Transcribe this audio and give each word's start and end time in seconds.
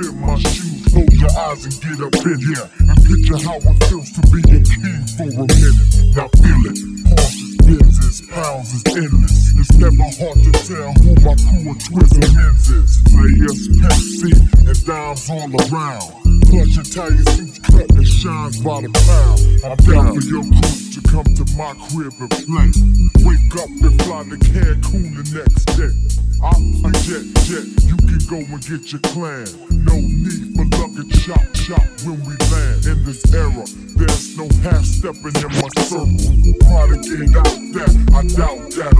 Feel 0.00 0.14
my 0.14 0.34
shoes, 0.38 0.86
close 0.88 1.20
your 1.20 1.30
eyes 1.38 1.64
and 1.66 1.74
get 1.82 2.00
up 2.00 2.24
in 2.24 2.40
here. 2.40 2.70
And 2.88 2.96
picture 3.04 3.36
how 3.44 3.56
it 3.56 3.84
feels 3.84 4.10
to 4.12 4.22
be 4.32 4.40
a 4.48 4.60
king 4.64 5.04
for 5.12 5.28
a 5.28 5.44
minute. 5.44 6.16
Now 6.16 6.28
feel 6.40 6.62
it. 6.72 6.80
Horses, 7.04 7.56
Benzes, 7.60 8.30
pounds 8.30 8.72
is 8.72 8.96
endless. 8.96 9.52
It's 9.58 9.76
never 9.76 10.08
hard 10.16 10.40
to 10.40 10.52
tell 10.64 10.92
who 11.04 11.12
my 11.20 11.36
crew 11.36 11.70
of 11.70 11.84
twists 11.84 12.16
and 12.16 12.38
ends 12.38 12.70
is. 12.70 13.02
Players, 13.12 13.68
Pepsi, 13.76 14.32
and 14.68 14.86
dimes 14.86 15.28
all 15.28 15.52
around. 15.68 16.19
Clutch 16.50 16.78
Italian 16.82 17.24
suits 17.26 17.58
cut 17.60 17.88
and 17.94 18.06
shines 18.06 18.58
by 18.58 18.82
the 18.82 18.90
pound. 18.90 19.38
I'm 19.62 19.78
down 19.86 20.18
for 20.18 20.26
your 20.26 20.42
crew 20.42 20.74
to 20.90 21.00
come 21.06 21.30
to 21.38 21.46
my 21.54 21.78
crib 21.86 22.10
and 22.18 22.30
play. 22.42 22.74
Wake 23.22 23.54
up 23.54 23.70
and 23.70 23.94
fly 24.02 24.26
to 24.26 24.36
Cancun 24.50 25.14
the 25.14 25.24
next 25.30 25.62
day. 25.78 25.94
I'm 26.42 26.82
a 26.82 26.90
jet, 27.06 27.22
jet, 27.46 27.66
you 27.86 27.94
can 28.02 28.18
go 28.26 28.42
and 28.42 28.58
get 28.66 28.90
your 28.90 28.98
clan. 29.14 29.46
No 29.70 29.94
need 29.94 30.58
for 30.58 30.66
luggage, 30.74 31.14
shop, 31.22 31.38
shop 31.54 31.86
when 32.02 32.18
we 32.26 32.34
land. 32.50 32.82
In 32.82 33.04
this 33.06 33.22
era, 33.30 33.62
there's 33.94 34.34
no 34.34 34.50
half 34.66 34.82
stepping 34.82 35.38
in 35.38 35.50
my 35.54 35.70
circle. 35.86 36.10
Prodigy 36.66 37.30
out 37.30 37.62
that, 37.78 37.94
I 38.10 38.26
doubt 38.26 38.74
that 38.74 38.94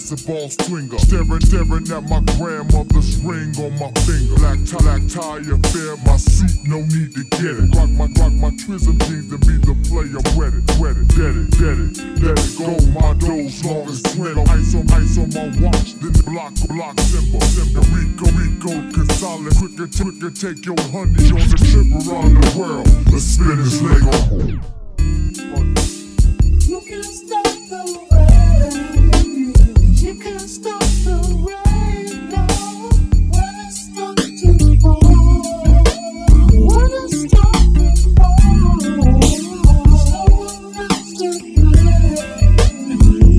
basketball 0.00 0.48
swinger. 0.48 0.98
Staring, 0.98 1.40
staring 1.40 1.90
at 1.92 2.02
my 2.08 2.20
grandmother's 2.36 3.20
ring 3.20 3.52
on 3.60 3.72
my 3.78 3.90
finger. 4.00 4.34
Black 4.36 4.58
tie, 4.64 4.80
black 4.80 5.02
tie 5.08 5.44
affair, 5.44 5.96
my 6.06 6.16
suit, 6.16 6.56
no 6.64 6.80
need 6.88 7.12
to 7.12 7.24
get 7.36 7.60
it. 7.60 7.68
Rock 7.76 7.90
my, 7.90 8.08
rock 8.16 8.32
my 8.32 8.50
Twism 8.56 8.96
jeans 9.04 9.30
and 9.32 9.40
be 9.44 9.56
the 9.60 9.76
player, 9.88 10.20
wet 10.36 10.56
it, 10.56 10.64
wet 10.80 10.96
it, 10.96 11.08
dead 11.12 11.36
it, 11.36 11.50
dead 11.60 11.78
it. 11.84 12.00
Let 12.24 12.40
it 12.40 12.52
go, 12.56 12.72
my 12.96 13.12
doze 13.20 13.64
long 13.64 13.88
as 13.88 14.02
twin. 14.02 14.38
Ice 14.48 14.74
on, 14.74 14.88
ice 14.90 15.18
on 15.20 15.28
my 15.36 15.46
watch, 15.60 15.94
then 16.00 16.16
block, 16.24 16.54
block 16.68 16.98
symbol. 17.00 17.40
Symbol, 17.40 17.84
Rico, 17.92 18.26
Rico, 18.40 18.72
Gonzalez. 18.96 19.58
Quicker, 19.58 19.88
quicker, 20.00 20.30
take 20.32 20.64
your 20.64 20.80
honey 20.88 21.28
on 21.28 21.44
the 21.44 21.58
trip 21.60 21.88
around 22.08 22.40
the 22.40 22.58
world. 22.58 22.88
Let's 23.12 23.36
spin 23.36 23.56
this 23.56 23.80
Lego. 23.82 24.48
You 24.48 24.79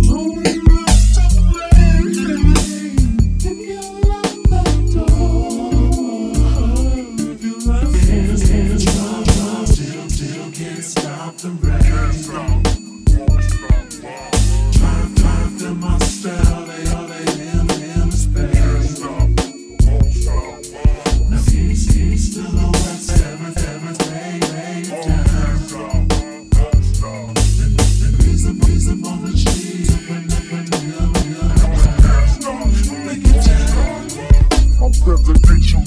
Only 0.09 0.70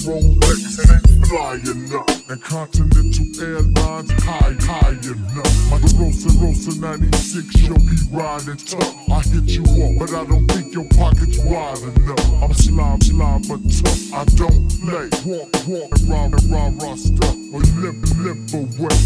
presidential 0.05 0.35
Rolex 0.45 0.77
ain't 0.93 1.27
flying 1.27 1.93
up, 1.93 2.09
and 2.29 2.41
Continental 2.41 3.43
Airlines 3.43 4.11
high, 4.23 4.55
high 4.61 4.89
enough. 4.89 5.71
My 5.71 5.77
Rosa 5.97 6.29
Rosa 6.39 6.79
96, 6.79 7.61
you'll 7.61 7.77
be 7.79 7.97
riding 8.11 8.57
tough. 8.57 9.09
I 9.09 9.21
hit 9.21 9.49
you 9.49 9.63
up, 9.63 9.99
but 9.99 10.13
I 10.13 10.25
don't 10.25 10.47
think 10.47 10.73
your 10.73 10.85
pocket's 10.95 11.39
wide 11.39 11.77
enough. 11.79 12.43
I'm 12.43 12.53
slime, 12.53 13.01
slime, 13.01 13.41
but 13.47 13.61
tough. 13.71 14.13
I 14.13 14.25
don't 14.35 14.69
play. 14.81 15.09
Walk, 15.25 15.49
walk, 15.67 15.91
and 15.97 16.09
rah, 16.09 16.25
and 16.25 16.51
rah, 16.51 16.87
rah 16.87 16.95
stuff. 16.95 17.35
Or 17.53 17.61
limp, 17.81 18.05
limp 18.19 18.53
away, 18.53 18.97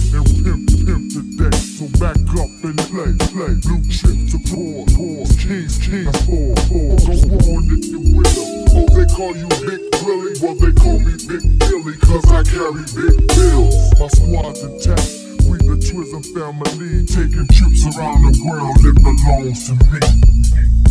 call 9.19 9.35
you 9.35 9.47
Big 9.67 9.81
Willie, 10.05 10.39
well 10.41 10.55
they 10.55 10.71
call 10.71 10.97
me 10.97 11.11
Big 11.27 11.59
Billy, 11.59 11.97
cause 11.97 12.23
I 12.31 12.41
carry 12.43 12.87
big 12.95 13.27
bills. 13.27 13.99
My 13.99 14.07
squad's 14.07 14.63
intact, 14.63 15.43
we 15.43 15.57
the 15.59 15.75
Twism 15.75 16.23
family, 16.31 17.05
taking 17.05 17.45
trips 17.51 17.97
around 17.97 18.23
the 18.23 18.39
world, 18.47 18.79
it 18.79 18.95
belongs 19.03 19.67
to 19.67 19.75
me. 19.91 20.88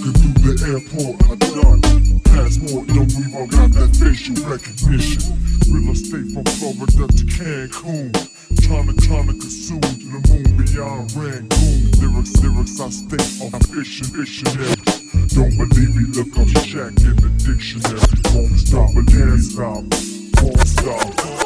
Walking 0.00 0.32
through 0.32 0.54
the 0.54 0.66
airport, 0.72 1.16
I 1.24 1.34
done. 1.36 1.80
Passport, 2.24 2.88
no 2.88 3.02
Reebok 3.04 3.50
got 3.50 3.70
that 3.72 3.96
facial 3.96 4.36
recognition. 4.48 5.22
Real 5.68 5.92
estate 5.92 6.32
from 6.32 6.44
Florida 6.56 7.06
to 7.08 7.24
Cancun. 7.26 8.12
Tryna, 8.62 8.94
tryna 8.96 9.40
consume 9.40 9.80
to 9.80 9.88
the 9.88 10.20
moon 10.28 10.64
beyond 10.64 11.12
Rangoon. 11.12 11.90
Lyrics, 12.00 12.36
lyrics, 12.40 12.80
I 12.80 12.90
stay 12.90 13.44
on 13.44 13.60
fiction, 13.60 14.06
dictionary. 14.16 14.74
Don't 15.34 15.56
believe 15.56 15.94
me, 15.96 16.04
look 16.16 16.32
up 16.38 16.48
Shaq 16.64 16.96
in 17.04 17.16
the 17.16 17.30
dictionary. 17.44 18.00
Won't 18.34 18.58
stop, 18.58 18.90
but 18.94 19.06
can't 19.06 19.40
stop. 19.40 19.84
Won't 20.42 20.68
stop. 20.68 21.39